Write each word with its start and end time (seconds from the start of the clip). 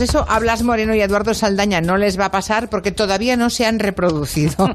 Eso 0.00 0.24
a 0.28 0.38
Blas 0.38 0.62
Moreno 0.62 0.94
y 0.94 1.00
Eduardo 1.00 1.34
Saldaña 1.34 1.80
no 1.80 1.96
les 1.96 2.18
va 2.18 2.26
a 2.26 2.30
pasar 2.30 2.70
porque 2.70 2.90
todavía 2.90 3.36
no 3.36 3.50
se 3.50 3.66
han 3.66 3.78
reproducido. 3.78 4.74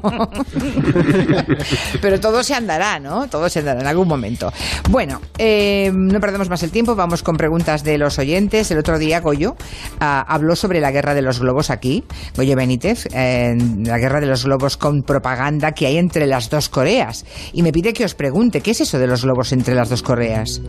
Pero 2.00 2.20
todo 2.20 2.42
se 2.44 2.54
andará, 2.54 3.00
¿no? 3.00 3.28
Todo 3.28 3.48
se 3.48 3.58
andará 3.58 3.80
en 3.80 3.86
algún 3.86 4.06
momento. 4.06 4.52
Bueno, 4.88 5.20
eh, 5.38 5.90
no 5.92 6.20
perdemos 6.20 6.48
más 6.48 6.62
el 6.62 6.70
tiempo, 6.70 6.94
vamos 6.94 7.22
con 7.22 7.36
preguntas 7.36 7.82
de 7.82 7.98
los 7.98 8.18
oyentes. 8.18 8.70
El 8.70 8.78
otro 8.78 8.98
día 8.98 9.20
Goyo 9.20 9.56
ah, 10.00 10.24
habló 10.28 10.54
sobre 10.54 10.80
la 10.80 10.92
guerra 10.92 11.14
de 11.14 11.22
los 11.22 11.40
globos 11.40 11.70
aquí, 11.70 12.04
Goyo 12.36 12.54
Benítez, 12.56 13.08
eh, 13.12 13.56
la 13.84 13.98
guerra 13.98 14.20
de 14.20 14.26
los 14.26 14.44
globos 14.44 14.76
con 14.76 15.02
propaganda 15.02 15.72
que 15.72 15.86
hay 15.86 15.98
entre 15.98 16.26
las 16.26 16.50
dos 16.50 16.68
Coreas. 16.68 17.24
Y 17.52 17.62
me 17.62 17.72
pide 17.72 17.92
que 17.92 18.04
os 18.04 18.14
pregunte, 18.14 18.60
¿qué 18.60 18.70
es 18.70 18.80
eso 18.80 18.98
de 18.98 19.06
los 19.06 19.22
globos 19.22 19.52
entre 19.52 19.74
las 19.74 19.88
dos 19.88 20.02
Coreas? 20.02 20.60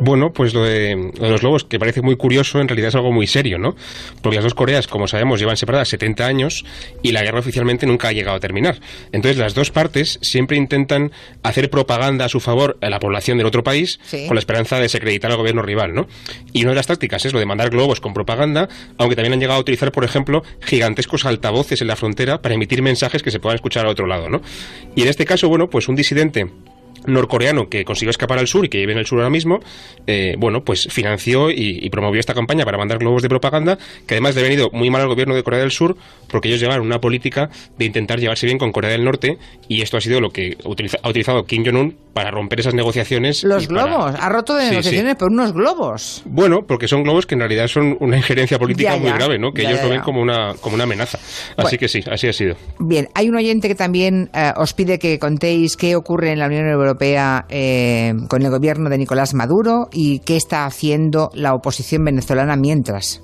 Bueno, 0.00 0.32
pues 0.32 0.52
lo 0.54 0.64
de, 0.64 0.96
lo 1.16 1.24
de 1.26 1.30
los 1.30 1.40
globos, 1.42 1.64
que 1.64 1.78
parece 1.78 2.02
muy 2.02 2.16
curioso, 2.16 2.60
en 2.60 2.68
realidad 2.68 2.88
es 2.88 2.94
algo 2.94 3.12
muy 3.12 3.26
serio, 3.26 3.58
¿no? 3.58 3.76
Porque 4.20 4.36
las 4.36 4.44
dos 4.44 4.54
Coreas, 4.54 4.88
como 4.88 5.06
sabemos, 5.06 5.38
llevan 5.40 5.56
separadas 5.56 5.88
70 5.88 6.26
años 6.26 6.64
y 7.02 7.12
la 7.12 7.22
guerra 7.22 7.38
oficialmente 7.38 7.86
nunca 7.86 8.08
ha 8.08 8.12
llegado 8.12 8.36
a 8.36 8.40
terminar. 8.40 8.80
Entonces, 9.12 9.38
las 9.38 9.54
dos 9.54 9.70
partes 9.70 10.18
siempre 10.22 10.56
intentan 10.56 11.12
hacer 11.42 11.70
propaganda 11.70 12.24
a 12.24 12.28
su 12.28 12.40
favor 12.40 12.78
a 12.80 12.90
la 12.90 12.98
población 12.98 13.38
del 13.38 13.46
otro 13.46 13.62
país 13.62 14.00
Sí. 14.02 14.26
con 14.26 14.34
la 14.36 14.40
esperanza 14.40 14.76
de 14.76 14.82
desacreditar 14.82 15.30
al 15.30 15.36
gobierno 15.36 15.62
rival, 15.62 15.94
¿no? 15.94 16.06
Y 16.52 16.62
una 16.62 16.70
de 16.70 16.76
las 16.76 16.86
tácticas 16.88 17.24
es 17.24 17.32
lo 17.32 17.38
de 17.38 17.46
mandar 17.46 17.70
globos 17.70 18.00
con 18.00 18.12
propaganda, 18.14 18.68
aunque 18.98 19.14
también 19.16 19.34
han 19.34 19.40
llegado 19.40 19.58
a 19.58 19.60
utilizar, 19.60 19.92
por 19.92 20.04
ejemplo, 20.04 20.42
gigantescos 20.62 21.24
altavoces 21.26 21.80
en 21.80 21.86
la 21.86 21.96
frontera 21.96 22.42
para 22.42 22.54
emitir 22.54 22.82
mensajes 22.82 23.22
que 23.22 23.30
se 23.30 23.38
puedan 23.40 23.54
escuchar 23.56 23.84
al 23.84 23.92
otro 23.92 24.06
lado, 24.06 24.28
¿no? 24.28 24.42
Y 24.96 25.02
en 25.02 25.08
este 25.08 25.24
caso, 25.24 25.48
bueno, 25.48 25.70
pues 25.70 25.88
un 25.88 25.94
disidente 25.96 26.46
norcoreano 27.06 27.68
que 27.68 27.84
consiguió 27.84 28.10
escapar 28.10 28.38
al 28.38 28.46
sur 28.46 28.64
y 28.64 28.68
que 28.68 28.78
vive 28.78 28.92
en 28.92 28.98
el 28.98 29.06
sur 29.06 29.18
ahora 29.18 29.30
mismo, 29.30 29.60
eh, 30.06 30.34
bueno, 30.38 30.64
pues 30.64 30.88
financió 30.90 31.50
y, 31.50 31.88
promovió 31.90 32.20
esta 32.20 32.34
campaña 32.34 32.64
para 32.64 32.78
mandar 32.78 32.98
globos 32.98 33.22
de 33.22 33.28
propaganda, 33.28 33.78
que 34.06 34.14
además 34.14 34.34
le 34.34 34.40
ha 34.40 34.44
venido 34.44 34.70
muy 34.72 34.88
mal 34.88 35.02
al 35.02 35.08
gobierno 35.08 35.34
de 35.34 35.42
Corea 35.42 35.60
del 35.60 35.70
Sur, 35.70 35.96
porque 36.28 36.48
ellos 36.48 36.60
llevaron 36.60 36.86
una 36.86 37.00
política 37.00 37.50
de 37.78 37.84
intentar 37.84 38.18
llevarse 38.18 38.46
bien 38.46 38.58
con 38.58 38.72
Corea 38.72 38.90
del 38.90 39.04
Norte, 39.04 39.36
y 39.68 39.82
esto 39.82 39.96
ha 39.96 40.00
sido 40.00 40.20
lo 40.20 40.30
que 40.30 40.56
utiliza- 40.64 40.98
ha 41.02 41.08
utilizado 41.10 41.44
Kim 41.44 41.64
Jong-un 41.64 41.96
para 42.12 42.30
romper 42.30 42.60
esas 42.60 42.74
negociaciones. 42.74 43.42
Los 43.44 43.66
para- 43.66 43.84
globos, 43.86 44.14
ha 44.20 44.28
roto 44.28 44.54
de 44.54 44.64
Sí, 44.64 44.70
negociaciones 44.70 45.12
sí. 45.12 45.16
por 45.18 45.30
unos 45.30 45.52
globos. 45.52 46.22
Bueno, 46.26 46.60
porque 46.66 46.88
son 46.88 47.02
globos 47.02 47.26
que 47.26 47.34
en 47.34 47.40
realidad 47.40 47.66
son 47.68 47.96
una 48.00 48.16
injerencia 48.18 48.58
política 48.58 48.94
Ya, 48.94 49.00
muy 49.00 49.08
ya. 49.10 49.16
grave, 49.16 49.38
¿no? 49.38 49.52
Que 49.52 49.62
Ya, 49.62 49.70
ellos 49.70 49.82
lo 49.84 49.88
ven 49.90 50.00
como 50.02 50.20
una, 50.20 50.54
como 50.60 50.74
una 50.74 50.84
amenaza. 50.84 51.18
Así 51.56 51.78
que 51.78 51.88
sí, 51.88 52.04
así 52.10 52.28
ha 52.28 52.32
sido. 52.32 52.56
Bien, 52.78 53.08
hay 53.14 53.28
un 53.28 53.36
oyente 53.36 53.68
que 53.68 53.74
también 53.74 54.30
eh, 54.34 54.52
os 54.56 54.74
pide 54.74 54.98
que 54.98 55.18
contéis 55.18 55.76
qué 55.76 55.96
ocurre 55.96 56.32
en 56.32 56.38
la 56.38 56.46
Unión 56.46 56.66
Europea 56.68 57.46
eh, 57.48 58.12
con 58.28 58.42
el 58.42 58.50
gobierno 58.50 58.90
de 58.90 58.98
Nicolás 58.98 59.34
Maduro 59.34 59.88
y 59.92 60.18
qué 60.20 60.36
está 60.36 60.66
haciendo 60.66 61.30
la 61.34 61.54
oposición 61.54 62.04
venezolana 62.04 62.56
mientras. 62.56 63.20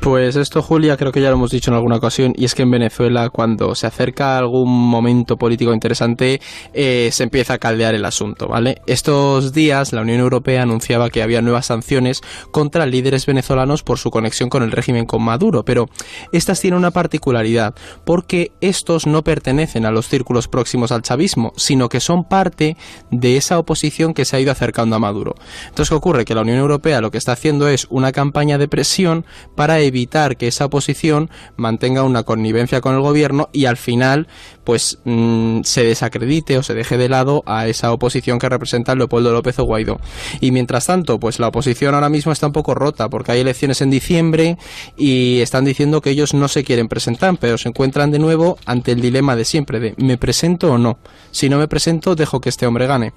Pues 0.00 0.36
esto, 0.36 0.60
Julia, 0.62 0.98
creo 0.98 1.12
que 1.12 1.22
ya 1.22 1.30
lo 1.30 1.36
hemos 1.36 1.50
dicho 1.50 1.70
en 1.70 1.76
alguna 1.76 1.96
ocasión, 1.96 2.34
y 2.36 2.44
es 2.44 2.54
que 2.54 2.62
en 2.62 2.70
Venezuela, 2.70 3.30
cuando 3.30 3.74
se 3.74 3.86
acerca 3.86 4.36
algún 4.36 4.70
momento 4.70 5.36
político 5.36 5.72
interesante, 5.72 6.42
eh, 6.74 7.08
se 7.10 7.22
empieza 7.22 7.54
a 7.54 7.58
caldear 7.58 7.94
el 7.94 8.04
asunto, 8.04 8.46
¿vale? 8.46 8.82
Estos 8.86 9.54
días, 9.54 9.94
la 9.94 10.02
Unión 10.02 10.20
Europea 10.20 10.62
anunciaba 10.62 11.08
que 11.08 11.22
había 11.22 11.40
nuevas 11.40 11.66
sanciones 11.66 12.20
contra 12.50 12.84
líderes 12.84 13.24
venezolanos 13.24 13.82
por 13.82 13.98
su 13.98 14.10
conexión 14.10 14.50
con 14.50 14.62
el 14.62 14.72
régimen 14.72 15.06
con 15.06 15.22
Maduro, 15.22 15.64
pero 15.64 15.86
estas 16.32 16.60
tienen 16.60 16.78
una 16.78 16.90
particularidad, 16.90 17.74
porque 18.04 18.52
estos 18.60 19.06
no 19.06 19.22
pertenecen 19.22 19.86
a 19.86 19.90
los 19.90 20.06
círculos 20.08 20.48
próximos 20.48 20.92
al 20.92 21.02
chavismo, 21.02 21.52
sino 21.56 21.88
que 21.88 22.00
son 22.00 22.24
parte 22.24 22.76
de 23.10 23.38
esa 23.38 23.58
oposición 23.58 24.12
que 24.12 24.26
se 24.26 24.36
ha 24.36 24.40
ido 24.40 24.52
acercando 24.52 24.96
a 24.96 24.98
Maduro. 24.98 25.34
Entonces, 25.68 25.88
¿qué 25.88 25.94
ocurre? 25.94 26.24
Que 26.26 26.34
la 26.34 26.42
Unión 26.42 26.58
Europea 26.58 27.00
lo 27.00 27.10
que 27.10 27.18
está 27.18 27.32
haciendo 27.32 27.68
es 27.68 27.86
una 27.88 28.12
campaña 28.12 28.58
de 28.58 28.68
presión 28.68 29.24
para 29.56 29.80
evitar 29.80 29.93
que 30.36 30.48
esa 30.48 30.66
oposición 30.66 31.30
mantenga 31.56 32.02
una 32.02 32.24
connivencia 32.24 32.80
con 32.80 32.94
el 32.94 33.00
gobierno 33.00 33.48
y 33.52 33.66
al 33.66 33.76
final 33.76 34.26
pues 34.64 34.98
mm, 35.04 35.60
se 35.62 35.84
desacredite 35.84 36.58
o 36.58 36.62
se 36.62 36.74
deje 36.74 36.96
de 36.96 37.08
lado 37.08 37.42
a 37.46 37.68
esa 37.68 37.92
oposición 37.92 38.38
que 38.38 38.48
representa 38.48 38.94
Leopoldo 38.94 39.32
López 39.32 39.58
o 39.58 39.64
Guaidó. 39.64 40.00
Y 40.40 40.50
mientras 40.50 40.86
tanto, 40.86 41.20
pues 41.20 41.38
la 41.38 41.48
oposición 41.48 41.94
ahora 41.94 42.08
mismo 42.08 42.32
está 42.32 42.46
un 42.46 42.52
poco 42.52 42.74
rota 42.74 43.08
porque 43.08 43.32
hay 43.32 43.40
elecciones 43.40 43.80
en 43.82 43.90
diciembre 43.90 44.56
y 44.96 45.40
están 45.40 45.64
diciendo 45.64 46.00
que 46.00 46.10
ellos 46.10 46.34
no 46.34 46.48
se 46.48 46.64
quieren 46.64 46.88
presentar, 46.88 47.36
pero 47.38 47.58
se 47.58 47.68
encuentran 47.68 48.10
de 48.10 48.18
nuevo 48.18 48.58
ante 48.64 48.92
el 48.92 49.00
dilema 49.00 49.36
de 49.36 49.44
siempre 49.44 49.80
de 49.80 49.94
¿me 49.98 50.16
presento 50.16 50.72
o 50.72 50.78
no? 50.78 50.98
Si 51.30 51.48
no 51.48 51.58
me 51.58 51.68
presento, 51.68 52.14
dejo 52.14 52.40
que 52.40 52.48
este 52.48 52.66
hombre 52.66 52.86
gane. 52.86 53.12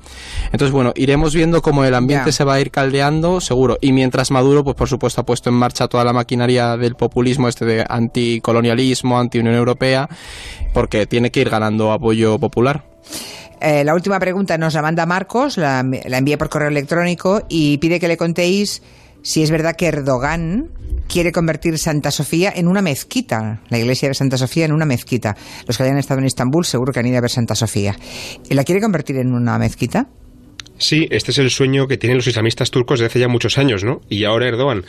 Entonces, 0.51 0.71
bueno, 0.71 0.91
iremos 0.95 1.33
viendo 1.33 1.61
cómo 1.61 1.83
el 1.85 1.95
ambiente 1.95 2.31
se 2.31 2.43
va 2.43 2.55
a 2.55 2.61
ir 2.61 2.71
caldeando, 2.71 3.41
seguro. 3.41 3.77
Y 3.81 3.93
mientras 3.93 4.31
Maduro, 4.31 4.63
pues 4.63 4.75
por 4.75 4.89
supuesto, 4.89 5.21
ha 5.21 5.25
puesto 5.25 5.49
en 5.49 5.55
marcha 5.55 5.87
toda 5.87 6.03
la 6.03 6.13
maquinaria 6.13 6.56
del 6.57 6.95
populismo, 6.95 7.47
este 7.47 7.65
de 7.65 7.85
anticolonialismo, 7.87 9.19
anti-Unión 9.19 9.55
Europea, 9.55 10.09
porque 10.73 11.05
tiene 11.05 11.29
que 11.29 11.41
ir 11.41 11.49
ganando 11.49 11.91
apoyo 11.91 12.39
popular. 12.39 12.83
Eh, 13.61 13.83
la 13.83 13.93
última 13.93 14.19
pregunta 14.19 14.57
nos 14.57 14.73
la 14.73 14.81
manda 14.81 15.05
Marcos, 15.05 15.57
la, 15.57 15.83
la 15.83 16.17
envía 16.17 16.37
por 16.37 16.49
correo 16.49 16.69
electrónico 16.69 17.43
y 17.49 17.77
pide 17.77 17.99
que 17.99 18.07
le 18.07 18.17
contéis 18.17 18.81
si 19.21 19.43
es 19.43 19.51
verdad 19.51 19.75
que 19.75 19.87
Erdogan 19.87 20.69
quiere 21.07 21.31
convertir 21.31 21.77
Santa 21.77 22.11
Sofía 22.11 22.53
en 22.55 22.67
una 22.67 22.81
mezquita, 22.81 23.61
la 23.69 23.77
iglesia 23.77 24.09
de 24.09 24.13
Santa 24.13 24.37
Sofía 24.37 24.65
en 24.65 24.71
una 24.71 24.85
mezquita. 24.85 25.35
Los 25.65 25.77
que 25.77 25.83
hayan 25.83 25.97
estado 25.97 26.19
en 26.19 26.27
Estambul 26.27 26.65
seguro 26.65 26.93
que 26.93 26.99
han 26.99 27.07
ido 27.07 27.17
a 27.17 27.21
ver 27.21 27.29
Santa 27.29 27.55
Sofía. 27.55 27.95
¿La 28.49 28.63
quiere 28.63 28.81
convertir 28.81 29.17
en 29.17 29.33
una 29.33 29.57
mezquita? 29.57 30.07
Sí, 30.77 31.07
este 31.09 31.31
es 31.31 31.39
el 31.39 31.49
sueño 31.49 31.87
que 31.87 31.97
tienen 31.97 32.17
los 32.17 32.27
islamistas 32.27 32.69
turcos 32.69 32.99
desde 32.99 33.07
hace 33.07 33.19
ya 33.19 33.27
muchos 33.27 33.57
años, 33.57 33.83
¿no? 33.83 34.01
Y 34.09 34.25
ahora 34.25 34.47
Erdogan 34.47 34.85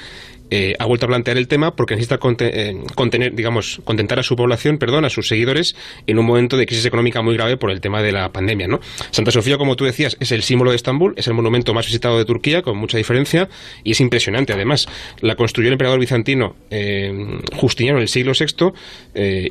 eh, 0.51 0.75
ha 0.79 0.87
vuelto 0.87 1.07
a 1.07 1.09
plantear 1.09 1.37
el 1.37 1.49
tema 1.49 1.75
porque 1.77 1.95
necesita 1.95 2.19
eh, 2.41 2.83
contener, 2.95 3.35
digamos, 3.35 3.81
contentar 3.85 4.19
a 4.19 4.23
su 4.23 4.37
población, 4.37 4.79
perdón, 4.79 5.05
a 5.05 5.11
sus 5.11 5.29
seguidores 5.29 5.77
en 6.07 6.19
un 6.19 6.27
momento 6.27 6.57
de 6.57 6.67
crisis 6.67 6.87
económica 6.87 7.23
muy 7.23 7.35
grave 7.35 7.57
por 7.57 7.71
el 7.71 7.81
tema 7.81 8.03
de 8.03 8.13
la 8.13 8.33
pandemia, 8.33 8.69
¿no? 8.69 8.81
Santa 9.11 9.31
Sofía, 9.31 9.59
como 9.59 9.77
tú 9.77 9.85
decías, 9.85 10.17
es 10.21 10.33
el 10.33 10.43
símbolo 10.43 10.71
de 10.71 10.77
Estambul, 10.77 11.15
es 11.17 11.27
el 11.27 11.35
monumento 11.35 11.75
más 11.75 11.87
visitado 11.87 12.19
de 12.19 12.25
Turquía, 12.25 12.63
con 12.63 12.77
mucha 12.77 12.99
diferencia, 12.99 13.49
y 13.85 13.93
es 13.93 14.01
impresionante, 14.01 14.53
además. 14.53 14.87
La 15.21 15.37
construyó 15.37 15.69
el 15.69 15.75
emperador 15.75 16.01
bizantino 16.01 16.57
eh, 16.71 17.41
Justiniano 17.55 17.99
en 17.99 18.03
el 18.03 18.09
siglo 18.09 18.33
VI 18.39 18.73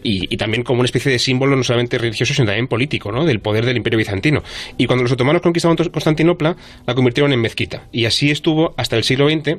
y, 0.04 0.34
y 0.34 0.38
también 0.38 0.64
como 0.64 0.80
una 0.80 0.86
especie 0.86 1.12
de 1.12 1.20
símbolo 1.20 1.56
no 1.56 1.64
solamente 1.64 1.98
religioso, 1.98 2.34
sino 2.34 2.46
también 2.46 2.68
político, 2.68 3.12
¿no? 3.12 3.26
Del 3.26 3.40
poder 3.40 3.66
del 3.66 3.78
imperio 3.78 3.98
bizantino. 3.98 4.44
Y 4.78 4.86
cuando 4.86 5.04
los 5.04 5.12
otomanos 5.12 5.42
conquistaron 5.42 5.78
Constantinopla, 5.78 6.56
la 6.86 6.96
convirtieron 6.96 7.34
en 7.34 7.42
mezquita. 7.42 7.88
Y 7.92 8.06
así 8.06 8.32
estuvo 8.32 8.74
hasta 8.78 8.96
el 8.96 9.04
siglo 9.04 9.30
XX 9.30 9.58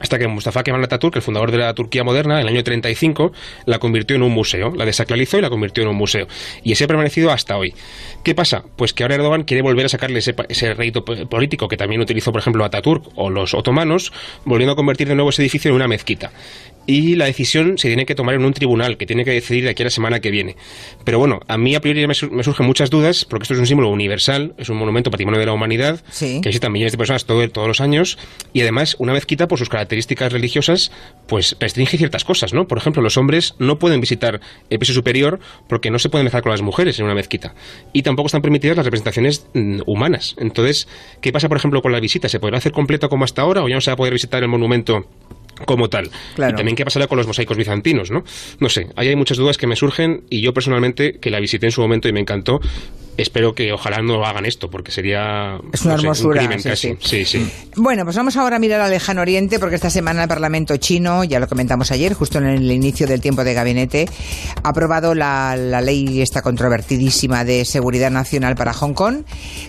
hasta 0.00 0.18
que 0.18 0.28
Mustafa 0.28 0.62
Kemal 0.62 0.84
Atatürk, 0.84 1.16
el 1.16 1.22
fundador 1.22 1.50
de 1.50 1.58
la 1.58 1.74
Turquía 1.74 2.04
moderna, 2.04 2.36
en 2.36 2.42
el 2.42 2.48
año 2.48 2.64
35, 2.64 3.32
la 3.66 3.78
convirtió 3.78 4.16
en 4.16 4.22
un 4.22 4.32
museo, 4.32 4.72
la 4.74 4.84
desacralizó 4.84 5.38
y 5.38 5.42
la 5.42 5.50
convirtió 5.50 5.82
en 5.82 5.90
un 5.90 5.96
museo. 5.96 6.26
Y 6.62 6.72
ese 6.72 6.84
ha 6.84 6.86
permanecido 6.86 7.30
hasta 7.30 7.56
hoy. 7.56 7.74
¿Qué 8.22 8.34
pasa? 8.34 8.64
Pues 8.76 8.92
que 8.92 9.02
ahora 9.02 9.16
Erdogan 9.16 9.44
quiere 9.44 9.62
volver 9.62 9.86
a 9.86 9.88
sacarle 9.88 10.20
ese, 10.20 10.34
ese 10.48 10.74
político 11.28 11.68
que 11.68 11.76
también 11.76 12.00
utilizó, 12.00 12.32
por 12.32 12.40
ejemplo, 12.40 12.64
Atatürk 12.64 13.04
o 13.16 13.30
los 13.30 13.54
otomanos, 13.54 14.12
volviendo 14.44 14.72
a 14.72 14.76
convertir 14.76 15.08
de 15.08 15.14
nuevo 15.14 15.30
ese 15.30 15.42
edificio 15.42 15.70
en 15.70 15.76
una 15.76 15.88
mezquita. 15.88 16.30
Y 16.90 17.16
la 17.16 17.26
decisión 17.26 17.76
se 17.76 17.88
tiene 17.88 18.06
que 18.06 18.14
tomar 18.14 18.34
en 18.34 18.46
un 18.46 18.54
tribunal, 18.54 18.96
que 18.96 19.04
tiene 19.04 19.22
que 19.22 19.30
decidir 19.30 19.64
de 19.64 19.70
aquí 19.70 19.82
a 19.82 19.84
la 19.84 19.90
semana 19.90 20.20
que 20.20 20.30
viene. 20.30 20.56
Pero 21.04 21.18
bueno, 21.18 21.38
a 21.46 21.58
mí 21.58 21.74
a 21.74 21.82
priori 21.82 22.06
me, 22.06 22.14
sur- 22.14 22.30
me 22.32 22.42
surgen 22.42 22.64
muchas 22.64 22.88
dudas, 22.88 23.26
porque 23.26 23.42
esto 23.42 23.52
es 23.52 23.60
un 23.60 23.66
símbolo 23.66 23.90
universal, 23.90 24.54
es 24.56 24.70
un 24.70 24.78
monumento 24.78 25.10
patrimonio 25.10 25.38
de 25.38 25.44
la 25.44 25.52
humanidad, 25.52 26.02
Sí. 26.10 26.40
que 26.42 26.48
visitan 26.48 26.72
millones 26.72 26.92
de 26.92 26.96
personas 26.98 27.26
todo- 27.26 27.46
todos 27.50 27.68
los 27.68 27.82
años, 27.82 28.16
y 28.54 28.62
además 28.62 28.96
una 28.98 29.12
mezquita, 29.12 29.48
por 29.48 29.58
sus 29.58 29.68
características 29.68 30.32
religiosas, 30.32 30.90
pues 31.26 31.56
restringe 31.60 31.98
ciertas 31.98 32.24
cosas, 32.24 32.54
¿no? 32.54 32.66
Por 32.66 32.78
ejemplo, 32.78 33.02
los 33.02 33.18
hombres 33.18 33.54
no 33.58 33.78
pueden 33.78 34.00
visitar 34.00 34.40
el 34.70 34.78
piso 34.78 34.94
superior 34.94 35.40
porque 35.68 35.90
no 35.90 35.98
se 35.98 36.08
pueden 36.08 36.24
mezclar 36.24 36.42
con 36.42 36.52
las 36.52 36.62
mujeres 36.62 36.98
en 36.98 37.04
una 37.04 37.14
mezquita. 37.14 37.54
Y 37.92 38.00
tampoco 38.00 38.28
están 38.28 38.40
permitidas 38.40 38.78
las 38.78 38.86
representaciones 38.86 39.46
mm, 39.52 39.80
humanas. 39.84 40.36
Entonces, 40.38 40.88
¿qué 41.20 41.32
pasa, 41.32 41.48
por 41.50 41.58
ejemplo, 41.58 41.82
con 41.82 41.92
la 41.92 42.00
visita? 42.00 42.30
¿Se 42.30 42.40
podrá 42.40 42.56
hacer 42.56 42.72
completa 42.72 43.08
como 43.08 43.24
hasta 43.24 43.42
ahora 43.42 43.62
o 43.62 43.68
ya 43.68 43.74
no 43.74 43.82
se 43.82 43.90
va 43.90 43.92
a 43.92 43.96
poder 43.98 44.14
visitar 44.14 44.42
el 44.42 44.48
monumento? 44.48 45.06
Como 45.64 45.88
tal. 45.88 46.10
Claro. 46.34 46.54
Y 46.54 46.56
también 46.56 46.76
qué 46.76 46.84
pasará 46.84 47.06
con 47.06 47.18
los 47.18 47.26
mosaicos 47.26 47.56
bizantinos, 47.56 48.10
¿no? 48.10 48.24
No 48.60 48.68
sé, 48.68 48.88
ahí 48.96 49.08
hay 49.08 49.16
muchas 49.16 49.36
dudas 49.36 49.56
que 49.56 49.66
me 49.66 49.76
surgen 49.76 50.24
y 50.30 50.40
yo 50.40 50.52
personalmente, 50.52 51.18
que 51.18 51.30
la 51.30 51.40
visité 51.40 51.66
en 51.66 51.72
su 51.72 51.80
momento 51.80 52.08
y 52.08 52.12
me 52.12 52.20
encantó, 52.20 52.60
espero 53.18 53.54
que 53.54 53.72
ojalá 53.72 54.00
no 54.00 54.24
hagan 54.24 54.46
esto, 54.46 54.70
porque 54.70 54.90
sería 54.90 55.60
Es 55.72 55.82
una 55.82 55.94
no 55.94 55.98
sé, 55.98 56.00
un 56.00 56.00
hermosura, 56.00 56.40
crimen 56.40 56.60
sí, 56.62 56.68
casi. 56.68 56.88
sí. 56.88 56.96
sí, 57.00 57.24
sí. 57.24 57.52
Bueno, 57.76 58.04
pues 58.04 58.16
vamos 58.16 58.36
ahora 58.36 58.56
a 58.56 58.58
mirar 58.58 58.80
al 58.80 58.90
lejano 58.90 59.20
oriente 59.20 59.58
porque 59.58 59.74
esta 59.74 59.90
semana 59.90 60.22
el 60.22 60.28
Parlamento 60.28 60.76
chino, 60.78 61.24
ya 61.24 61.38
lo 61.40 61.48
comentamos 61.48 61.90
ayer, 61.90 62.14
justo 62.14 62.38
en 62.38 62.46
el 62.46 62.70
inicio 62.72 63.06
del 63.06 63.20
tiempo 63.20 63.44
de 63.44 63.54
gabinete, 63.54 64.08
ha 64.62 64.68
aprobado 64.70 65.14
la, 65.14 65.56
la 65.56 65.80
ley 65.80 66.22
esta 66.22 66.42
controvertidísima 66.42 67.44
de 67.44 67.64
seguridad 67.64 68.10
nacional 68.10 68.54
para 68.54 68.72
Hong 68.72 68.94
Kong, 68.94 69.24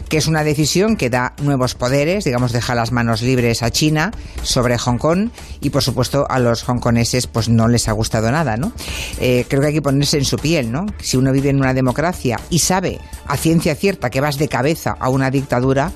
que 0.08 0.18
es 0.18 0.28
una 0.28 0.44
decisión 0.44 0.96
que 0.96 1.10
da 1.10 1.34
nuevos 1.42 1.76
poderes, 1.76 2.24
digamos, 2.24 2.52
deja 2.52 2.76
las 2.76 2.92
manos 2.92 3.22
libres 3.22 3.64
a 3.64 3.72
China 3.72 4.12
sobre 4.44 4.78
Hong 4.78 4.98
Kong 4.98 5.30
y 5.62 5.70
por 5.72 5.84
supuesto 5.84 6.26
a 6.30 6.40
los 6.40 6.64
hongkoneses 6.68 7.28
pues 7.28 7.50
no 7.50 7.68
les 7.68 7.88
ha 7.88 7.92
gustado 7.94 8.32
nada, 8.32 8.58
¿no? 8.58 8.72
Eh, 9.20 9.46
creo 9.48 9.62
que 9.62 9.68
hay 9.68 9.74
que 9.74 9.82
ponerse 9.82 10.18
en 10.18 10.26
su 10.26 10.38
piel, 10.38 10.72
¿no? 10.72 10.86
Si 11.00 11.18
uno 11.18 11.32
vive 11.32 11.50
en 11.50 11.58
una 11.60 11.74
democracia 11.74 12.40
y 12.50 12.60
sabe 12.60 13.00
ciencia 13.40 13.76
cierta 13.76 14.10
que 14.10 14.22
vas 14.22 14.38
de 14.38 14.48
cabeza 14.48 14.96
a 15.00 15.10
una 15.10 15.32
dictadura, 15.32 15.92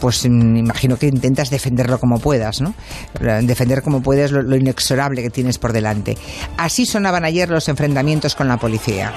pues 0.00 0.28
mm, 0.28 0.56
imagino 0.56 0.96
que 0.96 1.06
intentas 1.06 1.50
defenderlo 1.50 1.98
como 1.98 2.18
puedas, 2.18 2.60
¿no? 2.60 2.74
Defender 3.42 3.82
como 3.82 4.02
puedas 4.02 4.30
lo 4.30 4.56
inexorable 4.56 5.22
que 5.22 5.30
tienes 5.30 5.58
por 5.58 5.72
delante. 5.72 6.16
Así 6.56 6.86
sonaban 6.86 7.24
ayer 7.24 7.48
los 7.48 7.68
enfrentamientos 7.68 8.34
con 8.34 8.48
la 8.48 8.56
policía. 8.56 9.12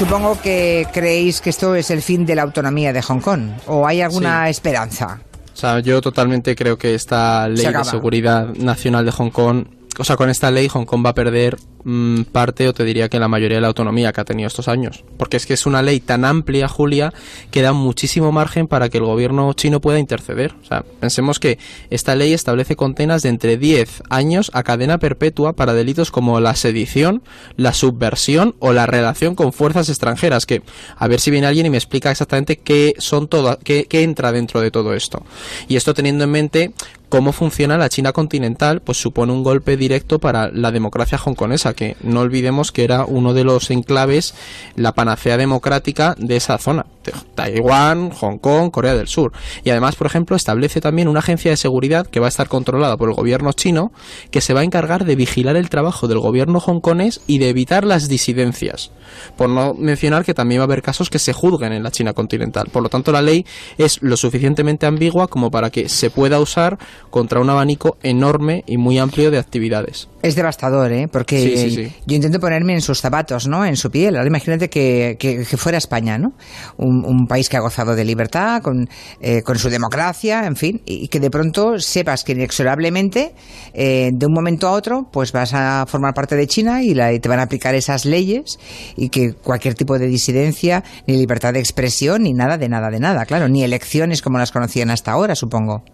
Supongo 0.00 0.40
que 0.40 0.86
creéis 0.94 1.42
que 1.42 1.50
esto 1.50 1.74
es 1.74 1.90
el 1.90 2.00
fin 2.00 2.24
de 2.24 2.34
la 2.34 2.40
autonomía 2.42 2.90
de 2.90 3.02
Hong 3.02 3.20
Kong. 3.20 3.50
¿O 3.66 3.86
hay 3.86 4.00
alguna 4.00 4.48
esperanza? 4.48 5.20
O 5.52 5.56
sea, 5.56 5.80
yo 5.80 6.00
totalmente 6.00 6.56
creo 6.56 6.78
que 6.78 6.94
esta 6.94 7.46
ley 7.46 7.66
de 7.66 7.84
seguridad 7.84 8.46
nacional 8.54 9.04
de 9.04 9.12
Hong 9.12 9.28
Kong, 9.28 9.66
o 9.98 10.04
sea, 10.04 10.16
con 10.16 10.30
esta 10.30 10.50
ley 10.50 10.68
Hong 10.68 10.84
Kong 10.84 11.04
va 11.04 11.10
a 11.10 11.14
perder 11.14 11.58
Mm, 11.82 12.24
parte 12.24 12.68
o 12.68 12.74
te 12.74 12.84
diría 12.84 13.08
que 13.08 13.18
la 13.18 13.28
mayoría 13.28 13.56
de 13.56 13.62
la 13.62 13.68
autonomía 13.68 14.12
que 14.12 14.20
ha 14.20 14.24
tenido 14.24 14.46
estos 14.46 14.68
años. 14.68 15.04
Porque 15.16 15.36
es 15.36 15.46
que 15.46 15.54
es 15.54 15.64
una 15.64 15.82
ley 15.82 16.00
tan 16.00 16.24
amplia, 16.24 16.68
Julia, 16.68 17.14
que 17.50 17.62
da 17.62 17.72
muchísimo 17.72 18.32
margen 18.32 18.66
para 18.66 18.88
que 18.90 18.98
el 18.98 19.04
gobierno 19.04 19.52
chino 19.54 19.80
pueda 19.80 19.98
interceder. 19.98 20.54
O 20.62 20.66
sea, 20.66 20.84
pensemos 21.00 21.38
que 21.38 21.58
esta 21.88 22.14
ley 22.14 22.32
establece 22.34 22.76
condenas 22.76 23.22
de 23.22 23.30
entre 23.30 23.56
10 23.56 24.02
años 24.10 24.50
a 24.54 24.62
cadena 24.62 24.98
perpetua 24.98 25.54
para 25.54 25.72
delitos 25.72 26.10
como 26.10 26.38
la 26.40 26.54
sedición, 26.54 27.22
la 27.56 27.72
subversión 27.72 28.54
o 28.58 28.72
la 28.72 28.86
relación 28.86 29.34
con 29.34 29.52
fuerzas 29.52 29.88
extranjeras. 29.88 30.44
Que 30.44 30.62
a 30.96 31.08
ver 31.08 31.20
si 31.20 31.30
viene 31.30 31.46
alguien 31.46 31.66
y 31.66 31.70
me 31.70 31.78
explica 31.78 32.10
exactamente 32.10 32.58
qué 32.58 32.94
son 32.98 33.28
todo, 33.28 33.58
qué, 33.64 33.86
qué 33.88 34.02
entra 34.02 34.32
dentro 34.32 34.60
de 34.60 34.70
todo 34.70 34.94
esto. 34.94 35.24
Y 35.66 35.76
esto 35.76 35.94
teniendo 35.94 36.24
en 36.24 36.30
mente 36.30 36.72
cómo 37.10 37.32
funciona 37.32 37.76
la 37.76 37.90
China 37.90 38.12
continental, 38.12 38.80
pues 38.80 38.98
supone 38.98 39.32
un 39.32 39.42
golpe 39.42 39.76
directo 39.76 40.18
para 40.18 40.50
la 40.50 40.70
democracia 40.70 41.20
hongkonesa 41.22 41.74
que 41.74 41.96
no 42.02 42.20
olvidemos 42.20 42.72
que 42.72 42.84
era 42.84 43.04
uno 43.04 43.34
de 43.34 43.44
los 43.44 43.70
enclaves, 43.70 44.34
la 44.76 44.92
panacea 44.92 45.36
democrática 45.36 46.14
de 46.16 46.36
esa 46.36 46.56
zona, 46.56 46.86
Taiwán, 47.34 48.10
Hong 48.10 48.38
Kong, 48.38 48.70
Corea 48.70 48.94
del 48.94 49.08
Sur. 49.08 49.32
Y 49.64 49.70
además, 49.70 49.96
por 49.96 50.06
ejemplo, 50.06 50.36
establece 50.36 50.80
también 50.80 51.08
una 51.08 51.20
agencia 51.20 51.50
de 51.50 51.56
seguridad 51.56 52.06
que 52.06 52.20
va 52.20 52.26
a 52.26 52.28
estar 52.28 52.48
controlada 52.48 52.96
por 52.96 53.08
el 53.08 53.14
gobierno 53.14 53.52
chino, 53.52 53.92
que 54.30 54.40
se 54.40 54.54
va 54.54 54.60
a 54.60 54.64
encargar 54.64 55.04
de 55.04 55.16
vigilar 55.16 55.56
el 55.56 55.70
trabajo 55.70 56.08
del 56.08 56.18
gobierno 56.18 56.58
hongkonés 56.58 57.20
y 57.26 57.38
de 57.38 57.48
evitar 57.48 57.84
las 57.84 58.08
disidencias. 58.08 58.90
Por 59.36 59.48
no 59.48 59.74
mencionar 59.74 60.24
que 60.24 60.34
también 60.34 60.60
va 60.60 60.64
a 60.64 60.66
haber 60.66 60.82
casos 60.82 61.10
que 61.10 61.18
se 61.18 61.32
juzguen 61.32 61.72
en 61.72 61.82
la 61.82 61.90
China 61.90 62.12
continental. 62.12 62.68
Por 62.72 62.82
lo 62.82 62.88
tanto, 62.88 63.12
la 63.12 63.22
ley 63.22 63.44
es 63.78 64.02
lo 64.02 64.16
suficientemente 64.16 64.86
ambigua 64.86 65.28
como 65.28 65.50
para 65.50 65.70
que 65.70 65.88
se 65.88 66.10
pueda 66.10 66.40
usar 66.40 66.78
contra 67.10 67.40
un 67.40 67.50
abanico 67.50 67.96
enorme 68.02 68.64
y 68.66 68.76
muy 68.76 68.98
amplio 68.98 69.30
de 69.30 69.38
actividades. 69.38 70.08
Es 70.22 70.34
devastador, 70.34 70.92
¿eh? 70.92 71.08
Porque 71.08 71.90
yo 72.06 72.16
intento 72.16 72.40
ponerme 72.40 72.74
en 72.74 72.82
sus 72.82 73.00
zapatos, 73.00 73.48
¿no? 73.48 73.64
En 73.64 73.76
su 73.76 73.90
piel. 73.90 74.16
Ahora 74.16 74.28
imagínate 74.28 74.68
que, 74.68 75.16
que, 75.18 75.44
fuera 75.56 75.78
España, 75.78 76.18
¿no? 76.18 76.34
Un, 76.76 77.26
país 77.26 77.48
que 77.48 77.56
ha 77.56 77.60
gozado 77.60 77.94
de 77.94 78.04
libertad, 78.04 78.60
con, 78.60 78.88
eh, 79.20 79.42
con 79.42 79.58
su 79.58 79.70
democracia, 79.70 80.44
en 80.46 80.56
fin, 80.56 80.82
y 80.84 81.08
que 81.08 81.20
de 81.20 81.30
pronto 81.30 81.78
sepas 81.78 82.24
que 82.24 82.32
inexorablemente, 82.32 83.34
eh, 83.72 84.10
de 84.12 84.26
un 84.26 84.32
momento 84.32 84.68
a 84.68 84.72
otro, 84.72 85.08
pues 85.10 85.32
vas 85.32 85.54
a 85.54 85.86
formar 85.86 86.12
parte 86.12 86.36
de 86.36 86.46
China 86.46 86.82
y, 86.82 86.92
la, 86.92 87.12
y 87.12 87.20
te 87.20 87.28
van 87.28 87.38
a 87.38 87.44
aplicar 87.44 87.74
esas 87.74 88.04
leyes 88.04 88.58
y 88.96 89.08
que 89.08 89.32
cualquier 89.34 89.74
tipo 89.74 89.98
de 89.98 90.06
disidencia, 90.06 90.82
ni 91.06 91.16
libertad 91.16 91.52
de 91.52 91.60
expresión, 91.60 92.24
ni 92.24 92.32
nada 92.32 92.58
de 92.58 92.68
nada 92.68 92.90
de 92.90 93.00
nada, 93.00 93.24
claro, 93.24 93.48
ni 93.48 93.62
elecciones 93.62 94.22
como 94.22 94.38
las 94.38 94.50
conocían 94.50 94.90
hasta 94.90 95.12
ahora, 95.12 95.34
supongo. 95.34 95.84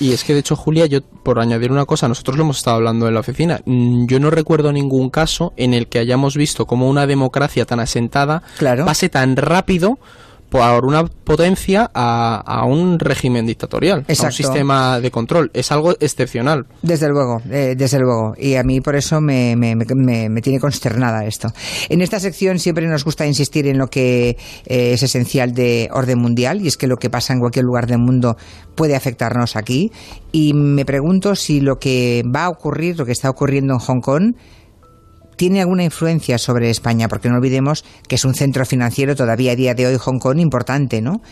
Y 0.00 0.12
es 0.12 0.24
que 0.24 0.32
de 0.32 0.40
hecho, 0.40 0.56
Julia, 0.56 0.86
yo 0.86 1.02
por 1.02 1.38
añadir 1.38 1.70
una 1.70 1.84
cosa, 1.84 2.08
nosotros 2.08 2.38
lo 2.38 2.44
hemos 2.44 2.56
estado 2.56 2.76
hablando 2.76 3.06
en 3.06 3.14
la 3.14 3.20
oficina. 3.20 3.60
Mm, 3.66 4.06
yo 4.06 4.18
no 4.18 4.30
recuerdo 4.30 4.72
ningún 4.72 5.10
caso 5.10 5.52
en 5.58 5.74
el 5.74 5.88
que 5.88 5.98
hayamos 5.98 6.36
visto 6.36 6.66
como 6.66 6.88
una 6.88 7.06
democracia 7.06 7.66
tan 7.66 7.80
asentada 7.80 8.42
pase 8.58 9.10
tan 9.10 9.36
rápido 9.36 9.98
por 10.50 10.84
una 10.84 11.04
potencia 11.04 11.90
a, 11.94 12.64
un 12.66 12.98
régimen 12.98 13.46
dictatorial, 13.46 14.04
a 14.06 14.24
un 14.26 14.32
sistema 14.32 15.00
de 15.00 15.10
control. 15.10 15.50
Es 15.54 15.70
algo 15.70 15.92
excepcional. 16.00 16.66
Desde 16.82 17.08
luego, 17.08 17.40
eh, 17.50 17.74
desde 17.78 18.00
luego. 18.00 18.34
Y 18.36 18.56
a 18.56 18.64
mí 18.64 18.80
por 18.80 18.96
eso 18.96 19.20
me, 19.20 19.54
me, 19.56 19.76
me, 19.76 20.42
tiene 20.42 20.58
consternada 20.58 21.24
esto. 21.24 21.52
En 21.88 22.02
esta 22.02 22.18
sección 22.18 22.58
siempre 22.58 22.86
nos 22.88 23.04
gusta 23.04 23.26
insistir 23.26 23.68
en 23.68 23.78
lo 23.78 23.86
que 23.86 24.30
eh, 24.66 24.92
es 24.92 25.02
esencial 25.02 25.54
de 25.54 25.88
orden 25.92 26.18
mundial 26.18 26.60
y 26.60 26.66
es 26.66 26.76
que 26.76 26.88
lo 26.88 26.96
que 26.96 27.10
pasa 27.10 27.32
en 27.32 27.38
cualquier 27.38 27.64
lugar 27.64 27.86
del 27.86 27.98
mundo 27.98 28.36
puede 28.74 28.96
afectarnos 28.96 29.54
aquí. 29.54 29.92
Y 30.32 30.52
me 30.52 30.84
pregunto 30.84 31.36
si 31.36 31.60
lo 31.60 31.78
que 31.78 32.24
va 32.24 32.46
a 32.46 32.48
ocurrir, 32.50 32.98
lo 32.98 33.06
que 33.06 33.12
está 33.12 33.30
ocurriendo 33.30 33.74
en 33.74 33.78
Hong 33.78 34.00
Kong, 34.00 34.34
tiene 35.40 35.62
alguna 35.62 35.84
influencia 35.84 36.36
sobre 36.36 36.68
España, 36.68 37.08
porque 37.08 37.30
no 37.30 37.36
olvidemos 37.36 37.82
que 38.06 38.16
es 38.16 38.26
un 38.26 38.34
centro 38.34 38.66
financiero 38.66 39.16
todavía 39.16 39.52
a 39.52 39.56
día 39.56 39.72
de 39.72 39.86
hoy 39.86 39.96
Hong 39.96 40.18
Kong 40.18 40.38
importante, 40.38 41.00
¿no? 41.00 41.22